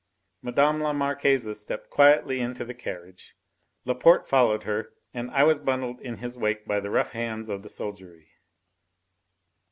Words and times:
Mme. 0.41 0.81
la 0.81 0.93
Marquise 0.93 1.59
stepped 1.59 1.91
quietly 1.91 2.39
into 2.39 2.65
the 2.65 2.73
carriage. 2.73 3.35
Laporte 3.85 4.27
followed 4.27 4.63
her, 4.63 4.93
and 5.13 5.29
I 5.29 5.43
was 5.43 5.59
bundled 5.59 5.99
in 5.99 6.15
in 6.15 6.19
his 6.21 6.35
wake 6.39 6.65
by 6.65 6.79
the 6.79 6.89
rough 6.89 7.11
hands 7.11 7.49
of 7.49 7.61
the 7.61 7.69
soldiery. 7.69 8.31